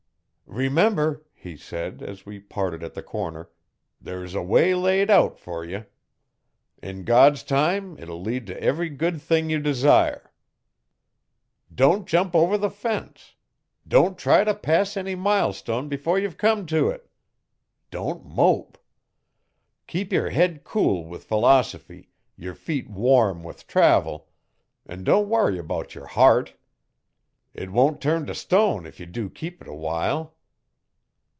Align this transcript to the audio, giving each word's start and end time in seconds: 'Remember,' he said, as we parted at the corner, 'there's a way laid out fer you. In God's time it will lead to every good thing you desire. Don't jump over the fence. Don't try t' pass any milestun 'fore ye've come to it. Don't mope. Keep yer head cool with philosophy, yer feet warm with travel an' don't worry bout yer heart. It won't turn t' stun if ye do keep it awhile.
'Remember,' 0.53 1.23
he 1.33 1.55
said, 1.55 2.01
as 2.01 2.25
we 2.25 2.37
parted 2.37 2.83
at 2.83 2.93
the 2.93 3.01
corner, 3.01 3.49
'there's 4.01 4.35
a 4.35 4.41
way 4.43 4.75
laid 4.75 5.09
out 5.09 5.39
fer 5.39 5.63
you. 5.63 5.85
In 6.83 7.05
God's 7.05 7.41
time 7.41 7.97
it 7.97 8.09
will 8.09 8.19
lead 8.21 8.47
to 8.47 8.61
every 8.61 8.89
good 8.89 9.21
thing 9.21 9.49
you 9.49 9.59
desire. 9.59 10.29
Don't 11.73 12.05
jump 12.05 12.35
over 12.35 12.57
the 12.57 12.69
fence. 12.69 13.35
Don't 13.87 14.17
try 14.17 14.43
t' 14.43 14.53
pass 14.53 14.97
any 14.97 15.15
milestun 15.15 15.89
'fore 15.97 16.19
ye've 16.19 16.37
come 16.37 16.65
to 16.65 16.89
it. 16.89 17.09
Don't 17.89 18.25
mope. 18.25 18.77
Keep 19.87 20.11
yer 20.11 20.31
head 20.31 20.65
cool 20.65 21.05
with 21.05 21.23
philosophy, 21.23 22.09
yer 22.35 22.53
feet 22.55 22.89
warm 22.89 23.41
with 23.41 23.67
travel 23.67 24.27
an' 24.85 25.05
don't 25.05 25.29
worry 25.29 25.61
bout 25.61 25.95
yer 25.95 26.07
heart. 26.07 26.55
It 27.53 27.71
won't 27.71 28.01
turn 28.01 28.25
t' 28.25 28.33
stun 28.33 28.85
if 28.85 28.99
ye 28.99 29.05
do 29.05 29.29
keep 29.29 29.61
it 29.61 29.67
awhile. 29.69 30.35